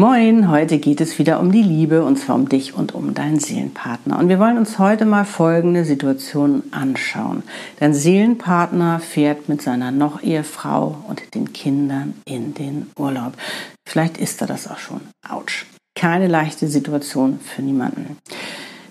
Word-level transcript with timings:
Moin, 0.00 0.48
heute 0.48 0.78
geht 0.78 1.02
es 1.02 1.18
wieder 1.18 1.40
um 1.40 1.52
die 1.52 1.60
Liebe 1.60 2.02
und 2.02 2.16
zwar 2.16 2.34
um 2.34 2.48
dich 2.48 2.72
und 2.72 2.94
um 2.94 3.12
deinen 3.12 3.38
Seelenpartner. 3.38 4.18
Und 4.18 4.30
wir 4.30 4.38
wollen 4.38 4.56
uns 4.56 4.78
heute 4.78 5.04
mal 5.04 5.26
folgende 5.26 5.84
Situation 5.84 6.62
anschauen. 6.70 7.42
Dein 7.80 7.92
Seelenpartner 7.92 8.98
fährt 9.00 9.50
mit 9.50 9.60
seiner 9.60 9.90
noch 9.90 10.22
Ehefrau 10.22 11.04
und 11.06 11.34
den 11.34 11.52
Kindern 11.52 12.14
in 12.24 12.54
den 12.54 12.90
Urlaub. 12.96 13.34
Vielleicht 13.86 14.16
ist 14.16 14.40
er 14.40 14.46
das 14.46 14.70
auch 14.70 14.78
schon. 14.78 15.02
Autsch. 15.28 15.66
Keine 15.94 16.28
leichte 16.28 16.66
Situation 16.68 17.38
für 17.38 17.60
niemanden. 17.60 18.16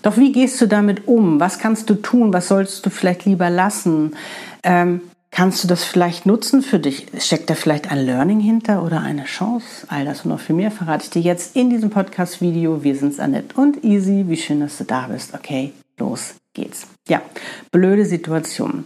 Doch 0.02 0.16
wie 0.16 0.30
gehst 0.30 0.60
du 0.60 0.66
damit 0.66 1.08
um? 1.08 1.40
Was 1.40 1.58
kannst 1.58 1.90
du 1.90 1.94
tun? 1.94 2.32
Was 2.32 2.46
sollst 2.46 2.86
du 2.86 2.90
vielleicht 2.90 3.24
lieber 3.24 3.50
lassen? 3.50 4.14
Ähm, 4.62 5.00
Kannst 5.30 5.62
du 5.62 5.68
das 5.68 5.84
vielleicht 5.84 6.26
nutzen 6.26 6.60
für 6.60 6.78
dich? 6.78 7.06
Steckt 7.18 7.48
da 7.50 7.54
vielleicht 7.54 7.90
ein 7.90 8.04
Learning 8.04 8.40
hinter 8.40 8.82
oder 8.82 9.00
eine 9.00 9.24
Chance? 9.24 9.86
All 9.88 10.04
das 10.04 10.24
und 10.24 10.30
noch 10.30 10.40
viel 10.40 10.56
mehr 10.56 10.70
verrate 10.70 11.04
ich 11.04 11.10
dir 11.10 11.22
jetzt 11.22 11.54
in 11.54 11.70
diesem 11.70 11.90
Podcast-Video. 11.90 12.82
Wir 12.82 12.96
sind's 12.96 13.20
Annette 13.20 13.54
und 13.54 13.84
Easy. 13.84 14.24
Wie 14.26 14.36
schön, 14.36 14.60
dass 14.60 14.78
du 14.78 14.84
da 14.84 15.06
bist. 15.06 15.32
Okay, 15.34 15.72
los 15.98 16.34
geht's. 16.54 16.86
Ja, 17.08 17.22
blöde 17.70 18.04
Situation. 18.04 18.84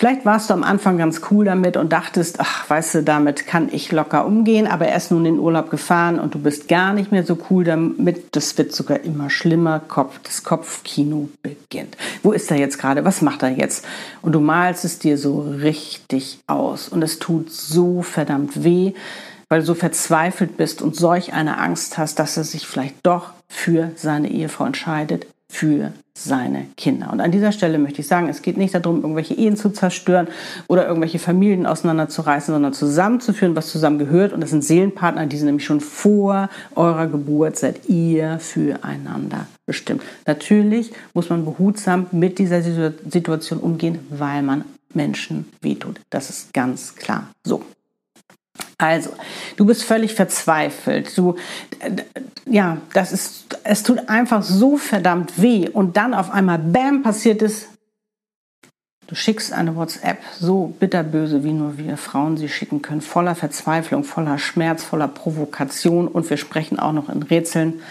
Vielleicht 0.00 0.24
warst 0.24 0.48
du 0.48 0.54
am 0.54 0.62
Anfang 0.62 0.96
ganz 0.96 1.20
cool 1.30 1.44
damit 1.44 1.76
und 1.76 1.92
dachtest, 1.92 2.40
ach, 2.40 2.70
weißt 2.70 2.94
du, 2.94 3.02
damit 3.02 3.46
kann 3.46 3.68
ich 3.70 3.92
locker 3.92 4.24
umgehen, 4.24 4.66
aber 4.66 4.86
er 4.86 4.96
ist 4.96 5.10
nun 5.10 5.26
in 5.26 5.38
Urlaub 5.38 5.70
gefahren 5.70 6.18
und 6.18 6.34
du 6.34 6.38
bist 6.38 6.68
gar 6.68 6.94
nicht 6.94 7.12
mehr 7.12 7.22
so 7.22 7.36
cool 7.50 7.64
damit. 7.64 8.34
Das 8.34 8.56
wird 8.56 8.72
sogar 8.72 9.00
immer 9.00 9.28
schlimmer. 9.28 9.80
Kopf, 9.80 10.18
das 10.22 10.42
Kopfkino 10.42 11.28
beginnt. 11.42 11.96
Wo 12.22 12.32
ist 12.32 12.50
er 12.50 12.56
jetzt 12.56 12.78
gerade? 12.78 13.04
Was 13.04 13.20
macht 13.20 13.42
er 13.42 13.50
jetzt? 13.50 13.84
Und 14.22 14.32
du 14.32 14.40
malst 14.40 14.84
es 14.84 14.98
dir 14.98 15.18
so 15.18 15.40
richtig 15.40 16.38
aus 16.46 16.88
und 16.88 17.02
es 17.02 17.18
tut 17.18 17.52
so 17.52 18.00
verdammt 18.02 18.64
weh, 18.64 18.94
weil 19.50 19.60
du 19.60 19.66
so 19.66 19.74
verzweifelt 19.74 20.56
bist 20.56 20.80
und 20.80 20.96
solch 20.96 21.34
eine 21.34 21.58
Angst 21.58 21.98
hast, 21.98 22.18
dass 22.18 22.36
er 22.36 22.44
sich 22.44 22.66
vielleicht 22.66 22.94
doch 23.02 23.32
für 23.48 23.90
seine 23.96 24.30
Ehefrau 24.30 24.64
entscheidet, 24.64 25.26
für 25.50 25.92
seine 26.14 26.66
Kinder. 26.76 27.10
Und 27.12 27.20
an 27.20 27.32
dieser 27.32 27.50
Stelle 27.50 27.78
möchte 27.78 28.00
ich 28.00 28.06
sagen, 28.06 28.28
es 28.28 28.42
geht 28.42 28.56
nicht 28.56 28.74
darum, 28.74 29.02
irgendwelche 29.02 29.34
Ehen 29.34 29.56
zu 29.56 29.70
zerstören 29.70 30.28
oder 30.68 30.86
irgendwelche 30.86 31.18
Familien 31.18 31.66
auseinanderzureißen, 31.66 32.54
sondern 32.54 32.72
zusammenzuführen, 32.72 33.56
was 33.56 33.70
zusammengehört. 33.70 34.32
Und 34.32 34.40
das 34.40 34.50
sind 34.50 34.62
Seelenpartner, 34.62 35.26
die 35.26 35.36
sind 35.36 35.46
nämlich 35.46 35.64
schon 35.64 35.80
vor 35.80 36.48
eurer 36.76 37.06
Geburt, 37.06 37.58
seid 37.58 37.88
ihr 37.88 38.38
füreinander 38.38 39.46
bestimmt. 39.66 40.02
Natürlich 40.26 40.92
muss 41.14 41.30
man 41.30 41.44
behutsam 41.44 42.06
mit 42.12 42.38
dieser 42.38 42.62
Situation 42.62 43.58
umgehen, 43.58 43.98
weil 44.10 44.42
man 44.42 44.64
Menschen 44.94 45.46
wehtut. 45.62 46.00
Das 46.10 46.30
ist 46.30 46.52
ganz 46.52 46.94
klar 46.94 47.28
so. 47.44 47.62
Also, 48.80 49.10
du 49.56 49.66
bist 49.66 49.84
völlig 49.84 50.14
verzweifelt. 50.14 51.16
Du, 51.16 51.36
ja, 52.46 52.78
das 52.94 53.12
ist, 53.12 53.58
es 53.62 53.82
tut 53.82 54.08
einfach 54.08 54.42
so 54.42 54.78
verdammt 54.78 55.40
weh. 55.40 55.68
Und 55.68 55.98
dann 55.98 56.14
auf 56.14 56.30
einmal, 56.30 56.58
bam, 56.58 57.02
passiert 57.02 57.42
es. 57.42 57.68
Du 59.06 59.14
schickst 59.14 59.52
eine 59.52 59.76
WhatsApp, 59.76 60.18
so 60.38 60.72
bitterböse, 60.78 61.44
wie 61.44 61.52
nur 61.52 61.76
wir 61.76 61.96
Frauen 61.96 62.36
sie 62.36 62.48
schicken 62.48 62.80
können, 62.80 63.00
voller 63.00 63.34
Verzweiflung, 63.34 64.04
voller 64.04 64.38
Schmerz, 64.38 64.84
voller 64.84 65.08
Provokation 65.08 66.06
und 66.06 66.30
wir 66.30 66.36
sprechen 66.36 66.78
auch 66.78 66.92
noch 66.92 67.08
in 67.08 67.24
Rätseln. 67.24 67.82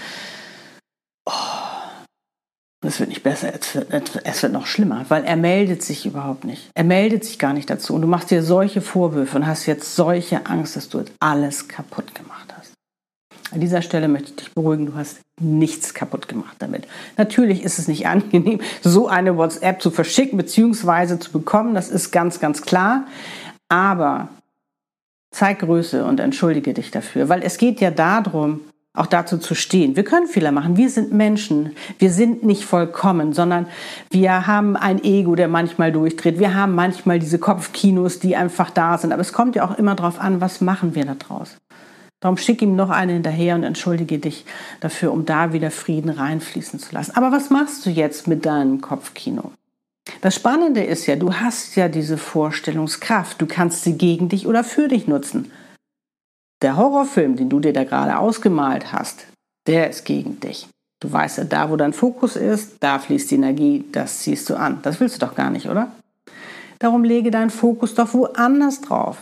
Es 2.89 2.99
wird 2.99 3.09
nicht 3.09 3.21
besser, 3.21 3.53
es 3.53 4.41
wird, 4.41 4.51
noch 4.51 4.65
schlimmer, 4.65 5.05
weil 5.09 5.23
er 5.23 5.35
meldet 5.35 5.83
sich 5.83 6.07
überhaupt 6.07 6.43
nicht. 6.43 6.71
Er 6.73 6.83
meldet 6.83 7.23
sich 7.23 7.37
gar 7.37 7.53
nicht 7.53 7.69
dazu. 7.69 7.93
Und 7.93 8.01
du 8.01 8.07
machst 8.07 8.31
dir 8.31 8.41
solche 8.41 8.81
Vorwürfe 8.81 9.37
und 9.37 9.45
hast 9.45 9.67
jetzt 9.67 9.95
solche 9.95 10.47
Angst, 10.47 10.75
dass 10.75 10.89
du 10.89 11.05
alles 11.19 11.67
kaputt 11.67 12.15
gemacht 12.15 12.51
hast. 12.57 12.73
An 13.51 13.59
dieser 13.59 13.83
Stelle 13.83 14.07
möchte 14.07 14.31
ich 14.31 14.35
dich 14.37 14.53
beruhigen, 14.55 14.87
du 14.87 14.95
hast 14.95 15.19
nichts 15.39 15.93
kaputt 15.93 16.27
gemacht 16.27 16.55
damit. 16.57 16.87
Natürlich 17.15 17.61
ist 17.61 17.77
es 17.77 17.87
nicht 17.87 18.07
angenehm, 18.07 18.59
so 18.81 19.07
eine 19.07 19.37
WhatsApp 19.37 19.83
zu 19.83 19.91
verschicken 19.91 20.39
bzw. 20.39 21.19
zu 21.19 21.31
bekommen. 21.31 21.75
Das 21.75 21.89
ist 21.89 22.09
ganz, 22.09 22.39
ganz 22.39 22.63
klar. 22.63 23.05
Aber 23.71 24.29
zeig 25.29 25.59
Größe 25.59 26.05
und 26.05 26.19
entschuldige 26.19 26.73
dich 26.73 26.89
dafür, 26.89 27.29
weil 27.29 27.43
es 27.43 27.59
geht 27.59 27.81
ja 27.81 27.91
darum, 27.91 28.61
auch 28.99 29.07
dazu 29.07 29.37
zu 29.37 29.55
stehen. 29.55 29.95
Wir 29.95 30.03
können 30.03 30.27
Fehler 30.27 30.51
machen. 30.51 30.77
Wir 30.77 30.89
sind 30.89 31.11
Menschen. 31.11 31.75
Wir 31.97 32.11
sind 32.11 32.43
nicht 32.43 32.65
vollkommen, 32.65 33.33
sondern 33.33 33.67
wir 34.11 34.47
haben 34.47 34.75
ein 34.75 35.03
Ego, 35.03 35.35
der 35.35 35.47
manchmal 35.47 35.91
durchdreht. 35.91 36.39
Wir 36.39 36.53
haben 36.53 36.75
manchmal 36.75 37.19
diese 37.19 37.39
Kopfkinos, 37.39 38.19
die 38.19 38.35
einfach 38.35 38.69
da 38.69 38.97
sind. 38.97 39.11
Aber 39.11 39.21
es 39.21 39.33
kommt 39.33 39.55
ja 39.55 39.65
auch 39.65 39.77
immer 39.77 39.95
darauf 39.95 40.19
an, 40.19 40.41
was 40.41 40.61
machen 40.61 40.95
wir 40.95 41.05
da 41.05 41.15
draus. 41.15 41.57
Darum 42.19 42.37
schick 42.37 42.61
ihm 42.61 42.75
noch 42.75 42.89
eine 42.89 43.13
hinterher 43.13 43.55
und 43.55 43.63
entschuldige 43.63 44.19
dich 44.19 44.45
dafür, 44.81 45.13
um 45.13 45.25
da 45.25 45.53
wieder 45.53 45.71
Frieden 45.71 46.09
reinfließen 46.09 46.79
zu 46.79 46.93
lassen. 46.93 47.15
Aber 47.15 47.31
was 47.31 47.49
machst 47.49 47.85
du 47.85 47.89
jetzt 47.89 48.27
mit 48.27 48.45
deinem 48.45 48.81
Kopfkino? 48.81 49.53
Das 50.21 50.35
Spannende 50.35 50.83
ist 50.83 51.05
ja, 51.05 51.15
du 51.15 51.35
hast 51.35 51.75
ja 51.75 51.87
diese 51.87 52.17
Vorstellungskraft. 52.17 53.41
Du 53.41 53.45
kannst 53.45 53.83
sie 53.83 53.97
gegen 53.97 54.27
dich 54.27 54.47
oder 54.47 54.65
für 54.65 54.89
dich 54.89 55.07
nutzen. 55.07 55.51
Der 56.61 56.75
Horrorfilm, 56.75 57.37
den 57.37 57.49
du 57.49 57.59
dir 57.59 57.73
da 57.73 57.83
gerade 57.85 58.17
ausgemalt 58.17 58.91
hast, 58.91 59.25
der 59.67 59.89
ist 59.89 60.03
gegen 60.03 60.39
dich. 60.39 60.67
Du 61.01 61.11
weißt 61.11 61.37
ja, 61.37 61.43
da 61.45 61.69
wo 61.69 61.77
dein 61.77 61.93
Fokus 61.93 62.35
ist, 62.35 62.73
da 62.81 62.99
fließt 62.99 63.31
die 63.31 63.35
Energie, 63.35 63.85
das 63.91 64.19
ziehst 64.19 64.49
du 64.49 64.55
an. 64.55 64.79
Das 64.81 64.99
willst 64.99 65.15
du 65.15 65.25
doch 65.25 65.35
gar 65.35 65.49
nicht, 65.49 65.69
oder? 65.69 65.91
Darum 66.79 67.03
lege 67.03 67.31
deinen 67.31 67.49
Fokus 67.49 67.95
doch 67.95 68.13
woanders 68.13 68.81
drauf 68.81 69.17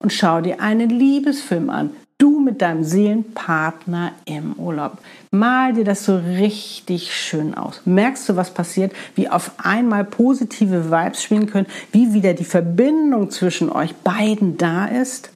und 0.00 0.12
schau 0.12 0.40
dir 0.40 0.60
einen 0.60 0.90
Liebesfilm 0.90 1.70
an. 1.70 1.90
Du 2.18 2.40
mit 2.40 2.62
deinem 2.62 2.82
Seelenpartner 2.82 4.12
im 4.24 4.54
Urlaub. 4.54 4.98
Mal 5.30 5.74
dir 5.74 5.84
das 5.84 6.04
so 6.04 6.16
richtig 6.16 7.14
schön 7.14 7.54
aus. 7.54 7.82
Merkst 7.84 8.28
du, 8.28 8.36
was 8.36 8.52
passiert? 8.52 8.92
Wie 9.14 9.28
auf 9.28 9.52
einmal 9.58 10.04
positive 10.04 10.90
Vibes 10.90 11.22
schwingen 11.22 11.48
können, 11.48 11.68
wie 11.92 12.12
wieder 12.12 12.34
die 12.34 12.44
Verbindung 12.44 13.30
zwischen 13.30 13.70
euch 13.70 13.94
beiden 13.96 14.56
da 14.56 14.86
ist? 14.86 15.30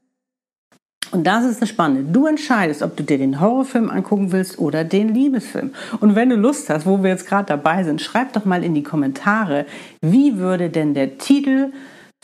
Und 1.13 1.25
das 1.25 1.45
ist 1.45 1.61
das 1.61 1.69
Spannende. 1.69 2.11
Du 2.11 2.27
entscheidest, 2.27 2.83
ob 2.83 2.97
du 2.97 3.03
dir 3.03 3.19
den 3.19 3.39
Horrorfilm 3.39 3.91
angucken 3.91 4.33
willst 4.33 4.59
oder 4.59 4.83
den 4.83 5.15
Liebesfilm. 5.15 5.73
Und 6.01 6.15
wenn 6.15 6.31
du 6.31 6.37
Lust 6.37 6.71
hast, 6.71 6.87
wo 6.87 7.03
wir 7.03 7.11
jetzt 7.11 7.27
gerade 7.27 7.47
dabei 7.47 7.85
sind, 7.85 8.01
schreib 8.01 8.33
doch 8.33 8.47
mal 8.47 8.65
in 8.65 8.75
die 8.75 8.83
Kommentare, 8.83 9.67
wie 10.01 10.39
würde 10.39 10.71
denn 10.71 10.95
der 10.95 11.19
Titel 11.19 11.71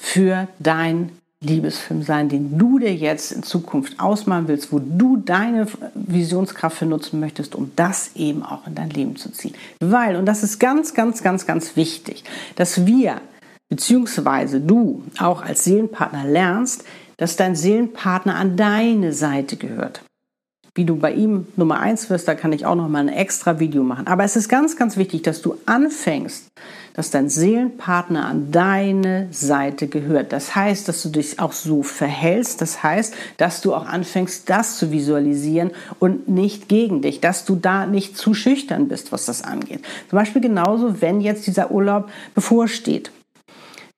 für 0.01 0.49
dein 0.59 1.11
Liebesfilm 1.41 2.03
sein, 2.03 2.29
den 2.29 2.59
du 2.59 2.79
dir 2.79 2.93
jetzt 2.93 3.31
in 3.31 3.43
Zukunft 3.43 4.01
ausmalen 4.01 4.49
willst, 4.49 4.73
wo 4.73 4.81
du 4.81 5.19
deine 5.19 5.67
Visionskraft 5.95 6.79
für 6.79 6.87
nutzen 6.87 7.21
möchtest, 7.21 7.55
um 7.55 7.71
das 7.77 8.13
eben 8.17 8.43
auch 8.43 8.67
in 8.67 8.75
dein 8.75 8.91
Leben 8.91 9.17
zu 9.17 9.31
ziehen. 9.31 9.55
Weil, 9.81 10.17
und 10.17 10.27
das 10.27 10.43
ist 10.43 10.59
ganz, 10.59 10.95
ganz, 10.95 11.23
ganz, 11.23 11.47
ganz 11.47 11.77
wichtig, 11.77 12.25
dass 12.57 12.87
wir, 12.87 13.21
beziehungsweise 13.69 14.61
du 14.61 15.05
auch 15.19 15.43
als 15.43 15.63
Seelenpartner 15.63 16.25
lernst, 16.25 16.85
dass 17.19 17.37
dein 17.37 17.55
Seelenpartner 17.55 18.37
an 18.37 18.57
deine 18.57 19.13
Seite 19.13 19.57
gehört. 19.57 20.03
Wie 20.75 20.85
du 20.85 20.97
bei 20.97 21.13
ihm 21.13 21.49
Nummer 21.57 21.81
eins 21.81 22.09
wirst, 22.09 22.29
da 22.29 22.37
kann 22.37 22.53
ich 22.53 22.65
auch 22.65 22.77
noch 22.77 22.89
mal 22.89 23.01
ein 23.01 23.09
extra 23.09 23.59
Video 23.59 23.83
machen. 23.83 24.07
Aber 24.07 24.23
es 24.23 24.37
ist 24.37 24.49
ganz, 24.49 24.77
ganz 24.77 24.97
wichtig, 24.97 25.23
dass 25.23 25.43
du 25.43 25.57
anfängst, 25.67 26.47
dass 26.95 27.11
dein 27.11 27.29
Seelenpartner 27.29 28.27
an 28.27 28.53
deine 28.53 29.27
Seite 29.33 29.89
gehört. 29.89 30.33
Das 30.33 30.55
heißt, 30.55 30.87
dass 30.87 31.03
du 31.03 31.09
dich 31.09 31.41
auch 31.41 31.53
so 31.53 31.83
verhältst. 31.83 32.61
Das 32.61 32.85
heißt, 32.85 33.13
dass 33.39 33.61
du 33.61 33.75
auch 33.75 33.87
anfängst, 33.87 34.49
das 34.49 34.79
zu 34.79 34.93
visualisieren 34.93 35.73
und 35.99 36.29
nicht 36.29 36.69
gegen 36.69 37.03
dich. 37.03 37.21
Dass 37.21 37.45
du 37.45 37.57
da 37.57 37.85
nicht 37.85 38.17
zu 38.17 38.33
schüchtern 38.33 38.87
bist, 38.87 39.11
was 39.11 39.27
das 39.27 39.43
angeht. 39.43 39.83
Zum 40.09 40.17
Beispiel 40.17 40.43
genauso, 40.43 41.01
wenn 41.01 41.21
jetzt 41.21 41.49
dieser 41.49 41.73
Urlaub 41.73 42.09
bevorsteht. 42.37 43.11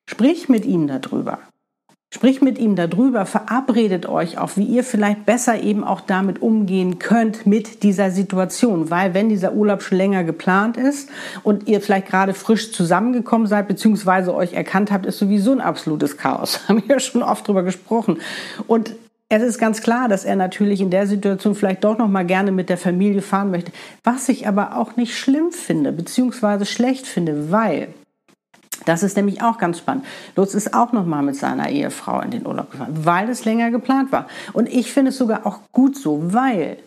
Sprich 0.08 0.48
mit 0.48 0.64
ihm 0.64 0.86
darüber. 0.86 1.40
Sprich 2.12 2.42
mit 2.42 2.58
ihm 2.58 2.74
darüber, 2.74 3.24
verabredet 3.24 4.06
euch 4.06 4.36
auch, 4.36 4.56
wie 4.56 4.64
ihr 4.64 4.82
vielleicht 4.82 5.26
besser 5.26 5.62
eben 5.62 5.84
auch 5.84 6.00
damit 6.00 6.42
umgehen 6.42 6.98
könnt 6.98 7.46
mit 7.46 7.84
dieser 7.84 8.10
Situation. 8.10 8.90
Weil 8.90 9.14
wenn 9.14 9.28
dieser 9.28 9.52
Urlaub 9.52 9.80
schon 9.82 9.98
länger 9.98 10.24
geplant 10.24 10.76
ist 10.76 11.08
und 11.44 11.68
ihr 11.68 11.80
vielleicht 11.80 12.08
gerade 12.08 12.34
frisch 12.34 12.72
zusammengekommen 12.72 13.46
seid, 13.46 13.68
beziehungsweise 13.68 14.34
euch 14.34 14.54
erkannt 14.54 14.90
habt, 14.90 15.06
ist 15.06 15.18
sowieso 15.18 15.52
ein 15.52 15.60
absolutes 15.60 16.16
Chaos. 16.16 16.60
Haben 16.68 16.82
wir 16.82 16.96
ja 16.96 17.00
schon 17.00 17.22
oft 17.22 17.46
drüber 17.46 17.62
gesprochen. 17.62 18.18
Und 18.66 18.96
es 19.28 19.44
ist 19.44 19.60
ganz 19.60 19.80
klar, 19.80 20.08
dass 20.08 20.24
er 20.24 20.34
natürlich 20.34 20.80
in 20.80 20.90
der 20.90 21.06
Situation 21.06 21.54
vielleicht 21.54 21.84
doch 21.84 21.96
noch 21.96 22.08
mal 22.08 22.26
gerne 22.26 22.50
mit 22.50 22.68
der 22.70 22.78
Familie 22.78 23.22
fahren 23.22 23.52
möchte. 23.52 23.70
Was 24.02 24.28
ich 24.28 24.48
aber 24.48 24.76
auch 24.76 24.96
nicht 24.96 25.16
schlimm 25.16 25.52
finde, 25.52 25.92
beziehungsweise 25.92 26.66
schlecht 26.66 27.06
finde, 27.06 27.52
weil 27.52 27.94
Das 28.84 29.02
ist 29.02 29.16
nämlich 29.16 29.42
auch 29.42 29.58
ganz 29.58 29.78
spannend. 29.78 30.04
Lutz 30.36 30.54
ist 30.54 30.74
auch 30.74 30.92
noch 30.92 31.06
mal 31.06 31.22
mit 31.22 31.36
seiner 31.36 31.68
Ehefrau 31.70 32.20
in 32.20 32.30
den 32.30 32.46
Urlaub 32.46 32.70
gefahren, 32.70 33.04
weil 33.04 33.28
es 33.28 33.44
länger 33.44 33.70
geplant 33.70 34.12
war. 34.12 34.26
Und 34.52 34.68
ich 34.68 34.92
finde 34.92 35.10
es 35.10 35.18
sogar 35.18 35.46
auch 35.46 35.60
gut 35.72 35.96
so, 35.96 36.32
weil 36.32 36.78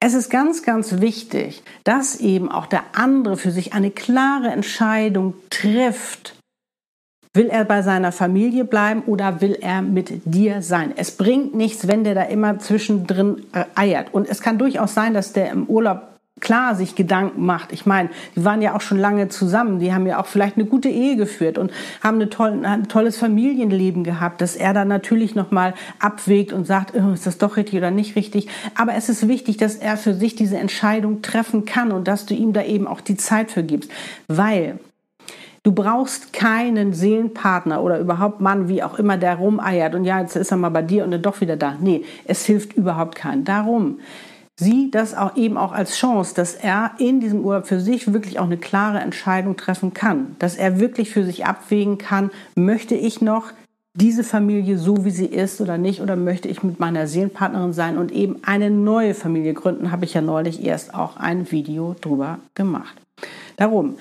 es 0.00 0.14
ist 0.14 0.30
ganz, 0.30 0.62
ganz 0.62 1.00
wichtig, 1.00 1.62
dass 1.84 2.16
eben 2.16 2.50
auch 2.50 2.66
der 2.66 2.82
andere 2.94 3.36
für 3.36 3.50
sich 3.50 3.72
eine 3.72 3.90
klare 3.90 4.48
Entscheidung 4.48 5.34
trifft. 5.50 6.36
Will 7.34 7.48
er 7.48 7.64
bei 7.64 7.80
seiner 7.80 8.12
Familie 8.12 8.64
bleiben 8.64 9.02
oder 9.06 9.40
will 9.40 9.56
er 9.58 9.80
mit 9.80 10.20
dir 10.26 10.60
sein? 10.60 10.92
Es 10.96 11.12
bringt 11.12 11.54
nichts, 11.54 11.88
wenn 11.88 12.04
der 12.04 12.14
da 12.14 12.24
immer 12.24 12.58
zwischendrin 12.58 13.46
äh, 13.52 13.64
eiert. 13.74 14.12
Und 14.12 14.28
es 14.28 14.42
kann 14.42 14.58
durchaus 14.58 14.92
sein, 14.92 15.14
dass 15.14 15.32
der 15.32 15.50
im 15.50 15.64
Urlaub 15.64 16.11
klar 16.42 16.74
sich 16.74 16.94
Gedanken 16.94 17.46
macht. 17.46 17.72
Ich 17.72 17.86
meine, 17.86 18.10
die 18.36 18.44
waren 18.44 18.60
ja 18.60 18.76
auch 18.76 18.82
schon 18.82 18.98
lange 18.98 19.30
zusammen, 19.30 19.78
die 19.78 19.94
haben 19.94 20.06
ja 20.06 20.20
auch 20.20 20.26
vielleicht 20.26 20.56
eine 20.56 20.66
gute 20.66 20.90
Ehe 20.90 21.16
geführt 21.16 21.56
und 21.56 21.72
haben 22.02 22.16
eine 22.16 22.28
tolle, 22.28 22.68
ein 22.68 22.88
tolles 22.88 23.16
Familienleben 23.16 24.04
gehabt, 24.04 24.42
dass 24.42 24.56
er 24.56 24.74
dann 24.74 24.88
natürlich 24.88 25.34
nochmal 25.34 25.72
abwägt 26.00 26.52
und 26.52 26.66
sagt, 26.66 26.94
oh, 26.94 27.12
ist 27.12 27.26
das 27.26 27.38
doch 27.38 27.56
richtig 27.56 27.78
oder 27.78 27.90
nicht 27.90 28.16
richtig. 28.16 28.48
Aber 28.74 28.94
es 28.94 29.08
ist 29.08 29.28
wichtig, 29.28 29.56
dass 29.56 29.76
er 29.76 29.96
für 29.96 30.12
sich 30.12 30.34
diese 30.34 30.58
Entscheidung 30.58 31.22
treffen 31.22 31.64
kann 31.64 31.92
und 31.92 32.08
dass 32.08 32.26
du 32.26 32.34
ihm 32.34 32.52
da 32.52 32.62
eben 32.62 32.86
auch 32.86 33.00
die 33.00 33.16
Zeit 33.16 33.50
für 33.50 33.62
gibst, 33.62 33.90
weil 34.28 34.78
Du 35.64 35.70
brauchst 35.70 36.32
keinen 36.32 36.92
Seelenpartner 36.92 37.84
oder 37.84 38.00
überhaupt 38.00 38.40
Mann, 38.40 38.68
wie 38.68 38.82
auch 38.82 38.98
immer, 38.98 39.16
der 39.16 39.36
rumeiert 39.36 39.94
und 39.94 40.04
ja, 40.04 40.20
jetzt 40.20 40.34
ist 40.34 40.50
er 40.50 40.56
mal 40.56 40.70
bei 40.70 40.82
dir 40.82 41.04
und 41.04 41.12
dann 41.12 41.22
doch 41.22 41.40
wieder 41.40 41.56
da. 41.56 41.76
Nee, 41.80 42.04
es 42.24 42.44
hilft 42.44 42.72
überhaupt 42.72 43.14
keinen. 43.14 43.44
Darum 43.44 44.00
sieh 44.62 44.90
das 44.90 45.14
auch 45.14 45.36
eben 45.36 45.56
auch 45.56 45.72
als 45.72 45.96
Chance, 45.96 46.34
dass 46.34 46.54
er 46.54 46.92
in 46.98 47.20
diesem 47.20 47.44
Urlaub 47.44 47.66
für 47.66 47.80
sich 47.80 48.12
wirklich 48.12 48.38
auch 48.38 48.44
eine 48.44 48.56
klare 48.56 49.00
Entscheidung 49.00 49.56
treffen 49.56 49.92
kann, 49.92 50.36
dass 50.38 50.56
er 50.56 50.80
wirklich 50.80 51.10
für 51.10 51.24
sich 51.24 51.44
abwägen 51.46 51.98
kann, 51.98 52.30
möchte 52.54 52.94
ich 52.94 53.20
noch 53.20 53.52
diese 53.94 54.24
Familie 54.24 54.78
so 54.78 55.04
wie 55.04 55.10
sie 55.10 55.26
ist 55.26 55.60
oder 55.60 55.76
nicht 55.76 56.00
oder 56.00 56.16
möchte 56.16 56.48
ich 56.48 56.62
mit 56.62 56.80
meiner 56.80 57.06
Seelenpartnerin 57.06 57.74
sein 57.74 57.98
und 57.98 58.10
eben 58.10 58.36
eine 58.42 58.70
neue 58.70 59.14
Familie 59.14 59.52
gründen, 59.52 59.92
habe 59.92 60.06
ich 60.06 60.14
ja 60.14 60.22
neulich 60.22 60.64
erst 60.64 60.94
auch 60.94 61.18
ein 61.18 61.50
Video 61.50 61.94
drüber 62.00 62.38
gemacht. 62.54 62.96
Darum, 63.56 63.96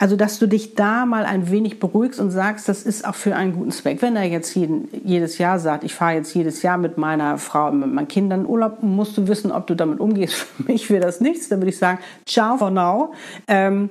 also, 0.00 0.16
dass 0.16 0.38
du 0.38 0.46
dich 0.46 0.76
da 0.76 1.04
mal 1.04 1.26
ein 1.26 1.50
wenig 1.50 1.78
beruhigst 1.78 2.20
und 2.20 2.30
sagst, 2.30 2.70
das 2.70 2.84
ist 2.84 3.06
auch 3.06 3.14
für 3.14 3.36
einen 3.36 3.52
guten 3.52 3.70
Zweck. 3.70 4.00
Wenn 4.00 4.16
er 4.16 4.24
jetzt 4.24 4.54
jeden, 4.54 4.88
jedes 5.04 5.36
Jahr 5.36 5.58
sagt, 5.58 5.84
ich 5.84 5.92
fahre 5.92 6.14
jetzt 6.14 6.34
jedes 6.34 6.62
Jahr 6.62 6.78
mit 6.78 6.96
meiner 6.96 7.36
Frau 7.36 7.68
und 7.68 7.80
mit 7.80 7.92
meinen 7.92 8.08
Kindern 8.08 8.40
in 8.40 8.46
Urlaub, 8.46 8.82
musst 8.82 9.18
du 9.18 9.28
wissen, 9.28 9.52
ob 9.52 9.66
du 9.66 9.74
damit 9.74 10.00
umgehst. 10.00 10.32
Für 10.56 10.72
mich 10.72 10.88
wäre 10.88 11.02
das 11.04 11.20
nichts. 11.20 11.50
Dann 11.50 11.60
würde 11.60 11.68
ich 11.68 11.76
sagen, 11.76 11.98
ciao 12.24 12.56
for 12.56 12.70
now. 12.70 13.12
Ähm, 13.46 13.90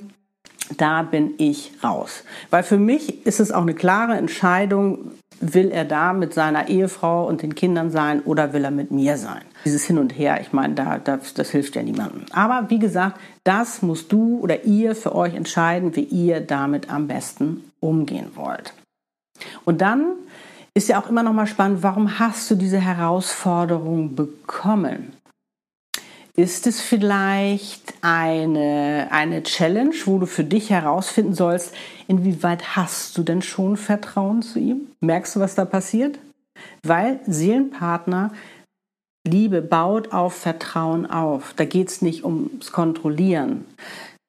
da 0.78 1.04
bin 1.04 1.36
ich 1.38 1.74
raus. 1.84 2.24
Weil 2.50 2.64
für 2.64 2.78
mich 2.78 3.26
ist 3.28 3.40
es 3.40 3.52
auch 3.52 3.62
eine 3.62 3.76
klare 3.76 4.14
Entscheidung, 4.14 5.12
will 5.42 5.72
er 5.72 5.86
da 5.86 6.14
mit 6.14 6.34
seiner 6.34 6.68
Ehefrau 6.68 7.28
und 7.28 7.42
den 7.42 7.56
Kindern 7.56 7.92
sein 7.92 8.22
oder 8.22 8.54
will 8.54 8.64
er 8.64 8.72
mit 8.72 8.92
mir 8.92 9.18
sein? 9.18 9.42
Dieses 9.66 9.86
Hin 9.86 9.98
und 9.98 10.18
Her, 10.18 10.40
ich 10.42 10.54
meine, 10.54 10.76
da, 10.76 10.98
das, 10.98 11.34
das 11.34 11.50
hilft 11.50 11.76
ja 11.76 11.84
niemandem. 11.84 12.26
Aber 12.32 12.70
wie 12.70 12.80
gesagt, 12.80 13.20
das 13.44 13.82
musst 13.82 14.12
du 14.12 14.40
oder 14.40 14.64
ihr 14.66 14.96
für 14.96 15.16
euch 15.16 15.34
entscheiden, 15.34 15.96
wie 15.96 16.04
ihr 16.04 16.42
damit 16.42 16.90
am 16.90 17.08
besten 17.08 17.72
umgehen 17.80 18.32
wollt. 18.36 18.74
Und 19.66 19.82
dann 19.82 20.14
ist 20.74 20.90
ja 20.90 21.02
auch 21.02 21.10
immer 21.10 21.24
noch 21.24 21.34
mal 21.34 21.48
spannend, 21.48 21.84
warum 21.84 22.20
hast 22.20 22.50
du 22.52 22.56
diese 22.56 22.80
Herausforderung 22.80 24.16
bekommen? 24.16 25.14
Ist 26.36 26.68
es 26.68 26.82
vielleicht 26.82 27.94
eine, 28.02 29.08
eine 29.12 29.44
Challenge, 29.44 29.96
wo 30.06 30.20
du 30.20 30.26
für 30.26 30.44
dich 30.44 30.70
herausfinden 30.70 31.34
sollst, 31.34 31.74
inwieweit 32.08 32.76
hast 32.76 33.18
du 33.18 33.24
denn 33.24 33.42
schon 33.42 33.78
Vertrauen 33.78 34.42
zu 34.42 34.60
ihm? 34.60 34.88
Merkst 35.02 35.36
du, 35.36 35.40
was 35.40 35.56
da 35.56 35.66
passiert? 35.66 36.20
Weil 36.84 37.20
Seelenpartner 37.26 38.32
Liebe 39.28 39.62
baut 39.62 40.14
auf 40.14 40.34
Vertrauen 40.34 41.06
auf. 41.06 41.54
Da 41.56 41.66
geht 41.66 41.90
es 41.90 42.02
nicht 42.02 42.24
ums 42.24 42.72
Kontrollieren. 42.72 43.66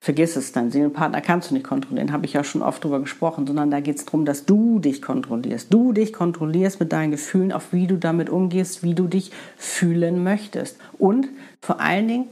Vergiss 0.02 0.34
es, 0.36 0.52
deinen 0.52 0.70
Seelenpartner 0.70 1.20
kannst 1.20 1.50
du 1.50 1.54
nicht 1.54 1.66
kontrollieren, 1.66 2.10
habe 2.10 2.24
ich 2.24 2.32
ja 2.32 2.42
schon 2.42 2.62
oft 2.62 2.82
drüber 2.82 3.00
gesprochen, 3.00 3.46
sondern 3.46 3.70
da 3.70 3.80
geht 3.80 3.98
es 3.98 4.06
darum, 4.06 4.24
dass 4.24 4.46
du 4.46 4.78
dich 4.78 5.02
kontrollierst. 5.02 5.72
Du 5.72 5.92
dich 5.92 6.14
kontrollierst 6.14 6.80
mit 6.80 6.90
deinen 6.92 7.10
Gefühlen, 7.10 7.52
auf 7.52 7.74
wie 7.74 7.86
du 7.86 7.98
damit 7.98 8.30
umgehst, 8.30 8.82
wie 8.82 8.94
du 8.94 9.08
dich 9.08 9.30
fühlen 9.58 10.24
möchtest. 10.24 10.78
Und 10.98 11.28
vor 11.60 11.80
allen 11.80 12.08
Dingen 12.08 12.28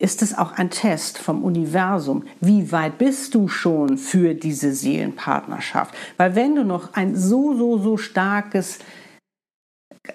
ist 0.00 0.22
es 0.22 0.38
auch 0.38 0.52
ein 0.52 0.70
Test 0.70 1.18
vom 1.18 1.44
Universum. 1.44 2.24
Wie 2.40 2.72
weit 2.72 2.96
bist 2.96 3.34
du 3.34 3.48
schon 3.48 3.98
für 3.98 4.34
diese 4.34 4.72
Seelenpartnerschaft? 4.72 5.94
Weil 6.16 6.36
wenn 6.36 6.54
du 6.54 6.64
noch 6.64 6.94
ein 6.94 7.14
so, 7.16 7.54
so, 7.54 7.76
so 7.76 7.98
starkes 7.98 8.78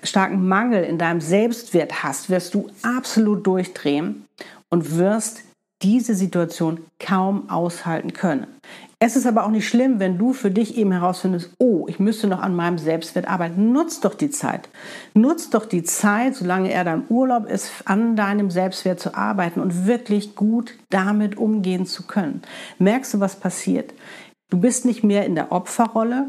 starken 0.02 0.48
Mangel 0.48 0.84
in 0.84 0.98
deinem 0.98 1.22
Selbstwert 1.22 2.02
hast, 2.02 2.32
wirst 2.32 2.56
du 2.56 2.68
absolut 2.82 3.46
durchdrehen 3.46 4.26
und 4.70 4.98
wirst 4.98 5.44
diese 5.84 6.16
Situation 6.16 6.80
kaum 7.00 7.50
aushalten 7.50 8.14
können. 8.14 8.48
Es 9.00 9.18
ist 9.18 9.26
aber 9.26 9.46
auch 9.46 9.50
nicht 9.50 9.68
schlimm, 9.68 10.00
wenn 10.00 10.18
du 10.18 10.32
für 10.32 10.50
dich 10.50 10.78
eben 10.78 10.94
herausfindest, 10.94 11.52
oh, 11.60 11.86
ich 11.90 12.00
müsste 12.00 12.28
noch 12.28 12.40
an 12.40 12.56
meinem 12.56 12.78
Selbstwert 12.78 13.28
arbeiten. 13.28 13.74
Nutz 13.74 14.00
doch 14.00 14.14
die 14.14 14.30
Zeit. 14.30 14.70
Nutz 15.14 15.50
doch 15.50 15.66
die 15.66 15.84
Zeit, 15.84 16.36
solange 16.36 16.72
er 16.72 16.86
dein 16.86 17.04
Urlaub 17.10 17.50
ist, 17.50 17.70
an 17.84 18.16
deinem 18.16 18.50
Selbstwert 18.50 19.02
zu 19.02 19.14
arbeiten 19.14 19.60
und 19.60 19.86
wirklich 19.88 20.36
gut 20.36 20.76
damit 20.90 21.38
umgehen 21.38 21.86
zu 21.86 22.04
können. 22.04 22.44
Merkst 22.80 23.16
du, 23.16 23.20
was 23.20 23.36
passiert? 23.36 23.94
Du 24.50 24.58
bist 24.58 24.86
nicht 24.86 25.04
mehr 25.04 25.26
in 25.26 25.36
der 25.36 25.52
Opferrolle, 25.52 26.28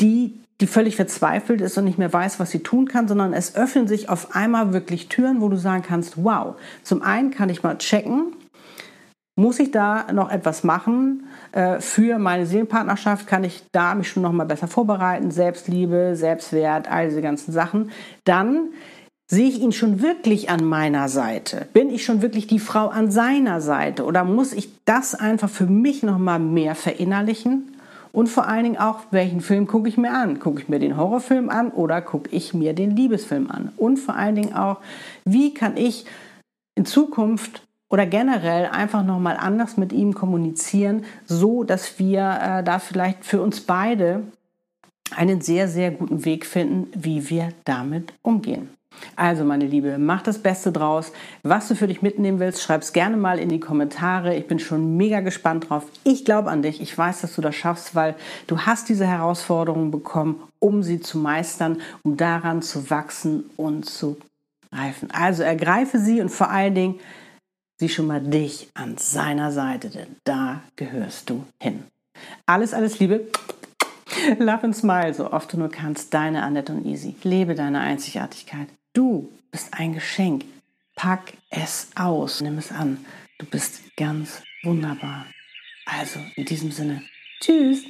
die 0.00 0.40
die 0.60 0.66
völlig 0.66 0.94
verzweifelt 0.94 1.60
ist 1.60 1.78
und 1.78 1.84
nicht 1.84 1.98
mehr 1.98 2.12
weiß, 2.12 2.38
was 2.38 2.50
sie 2.50 2.62
tun 2.62 2.86
kann, 2.86 3.08
sondern 3.08 3.32
es 3.32 3.56
öffnen 3.56 3.88
sich 3.88 4.08
auf 4.10 4.36
einmal 4.36 4.72
wirklich 4.72 5.08
Türen, 5.08 5.40
wo 5.40 5.48
du 5.48 5.56
sagen 5.56 5.82
kannst, 5.82 6.22
wow, 6.22 6.54
zum 6.82 7.02
einen 7.02 7.30
kann 7.30 7.48
ich 7.48 7.62
mal 7.62 7.78
checken, 7.78 8.34
muss 9.36 9.58
ich 9.58 9.70
da 9.70 10.12
noch 10.12 10.30
etwas 10.30 10.64
machen 10.64 11.24
äh, 11.52 11.80
für 11.80 12.18
meine 12.18 12.46
Seelenpartnerschaft? 12.46 13.26
Kann 13.26 13.44
ich 13.44 13.62
da 13.72 13.94
mich 13.94 14.08
schon 14.08 14.22
noch 14.22 14.32
mal 14.32 14.44
besser 14.44 14.68
vorbereiten? 14.68 15.30
Selbstliebe, 15.30 16.14
Selbstwert, 16.14 16.90
all 16.90 17.08
diese 17.08 17.22
ganzen 17.22 17.52
Sachen. 17.52 17.90
Dann 18.24 18.68
sehe 19.30 19.48
ich 19.48 19.60
ihn 19.60 19.72
schon 19.72 20.02
wirklich 20.02 20.50
an 20.50 20.64
meiner 20.64 21.08
Seite? 21.08 21.68
Bin 21.72 21.88
ich 21.88 22.04
schon 22.04 22.20
wirklich 22.20 22.48
die 22.48 22.58
Frau 22.58 22.88
an 22.88 23.10
seiner 23.10 23.60
Seite? 23.60 24.04
Oder 24.04 24.24
muss 24.24 24.52
ich 24.52 24.70
das 24.84 25.14
einfach 25.14 25.48
für 25.48 25.66
mich 25.66 26.02
noch 26.02 26.18
mal 26.18 26.40
mehr 26.40 26.74
verinnerlichen? 26.74 27.76
Und 28.12 28.28
vor 28.28 28.48
allen 28.48 28.64
Dingen 28.64 28.78
auch, 28.78 28.98
welchen 29.12 29.40
Film 29.40 29.68
gucke 29.68 29.88
ich 29.88 29.96
mir 29.96 30.12
an? 30.12 30.40
Gucke 30.40 30.60
ich 30.60 30.68
mir 30.68 30.80
den 30.80 30.96
Horrorfilm 30.96 31.48
an 31.48 31.70
oder 31.70 32.02
gucke 32.02 32.28
ich 32.30 32.54
mir 32.54 32.72
den 32.72 32.96
Liebesfilm 32.96 33.48
an? 33.50 33.72
Und 33.76 33.98
vor 33.98 34.16
allen 34.16 34.34
Dingen 34.34 34.54
auch, 34.54 34.78
wie 35.24 35.54
kann 35.54 35.76
ich 35.76 36.06
in 36.74 36.84
Zukunft 36.84 37.62
oder 37.90 38.06
generell 38.06 38.66
einfach 38.66 39.04
nochmal 39.04 39.36
anders 39.36 39.76
mit 39.76 39.92
ihm 39.92 40.14
kommunizieren, 40.14 41.04
so 41.26 41.64
dass 41.64 41.98
wir 41.98 42.20
äh, 42.20 42.64
da 42.64 42.78
vielleicht 42.78 43.24
für 43.24 43.42
uns 43.42 43.60
beide 43.60 44.22
einen 45.14 45.40
sehr, 45.40 45.68
sehr 45.68 45.90
guten 45.90 46.24
Weg 46.24 46.46
finden, 46.46 46.88
wie 46.94 47.28
wir 47.28 47.50
damit 47.64 48.12
umgehen. 48.22 48.70
Also, 49.16 49.44
meine 49.44 49.66
Liebe, 49.66 49.98
mach 49.98 50.22
das 50.22 50.38
Beste 50.38 50.72
draus. 50.72 51.12
Was 51.42 51.68
du 51.68 51.74
für 51.74 51.86
dich 51.86 52.02
mitnehmen 52.02 52.38
willst, 52.38 52.62
schreib 52.62 52.82
es 52.82 52.92
gerne 52.92 53.16
mal 53.16 53.38
in 53.38 53.48
die 53.48 53.60
Kommentare. 53.60 54.36
Ich 54.36 54.46
bin 54.46 54.58
schon 54.58 54.96
mega 54.96 55.20
gespannt 55.20 55.70
drauf. 55.70 55.86
Ich 56.04 56.24
glaube 56.24 56.50
an 56.50 56.62
dich. 56.62 56.80
Ich 56.80 56.96
weiß, 56.96 57.20
dass 57.20 57.34
du 57.34 57.40
das 57.40 57.54
schaffst, 57.54 57.94
weil 57.94 58.14
du 58.46 58.60
hast 58.60 58.88
diese 58.88 59.06
Herausforderung 59.06 59.90
bekommen, 59.90 60.42
um 60.58 60.82
sie 60.82 61.00
zu 61.00 61.18
meistern, 61.18 61.78
um 62.02 62.16
daran 62.16 62.62
zu 62.62 62.90
wachsen 62.90 63.44
und 63.56 63.86
zu 63.86 64.16
reifen. 64.72 65.10
Also 65.12 65.42
ergreife 65.42 65.98
sie 65.98 66.20
und 66.20 66.28
vor 66.28 66.50
allen 66.50 66.74
Dingen 66.74 67.00
sieh 67.80 67.88
schon 67.88 68.06
mal 68.06 68.20
dich 68.20 68.68
an 68.74 68.98
seiner 68.98 69.52
Seite, 69.52 69.88
denn 69.88 70.16
da 70.24 70.62
gehörst 70.76 71.30
du 71.30 71.46
hin. 71.62 71.84
Alles, 72.44 72.74
alles 72.74 72.98
Liebe. 72.98 73.26
Love 74.38 74.64
and 74.64 74.76
smile, 74.76 75.14
so 75.14 75.32
oft 75.32 75.50
du 75.54 75.56
nur 75.56 75.70
kannst. 75.70 76.12
Deine 76.12 76.42
Annette 76.42 76.72
und 76.72 76.84
Easy. 76.84 77.16
Lebe 77.22 77.54
deine 77.54 77.80
Einzigartigkeit. 77.80 78.68
Du 78.92 79.32
bist 79.50 79.72
ein 79.72 79.94
Geschenk. 79.94 80.44
Pack 80.94 81.32
es 81.48 81.88
aus. 81.94 82.42
Nimm 82.42 82.58
es 82.58 82.70
an. 82.70 83.02
Du 83.38 83.46
bist 83.46 83.80
ganz 83.96 84.42
wunderbar. 84.62 85.24
Also, 85.86 86.20
in 86.36 86.44
diesem 86.44 86.72
Sinne, 86.72 87.02
tschüss. 87.40 87.82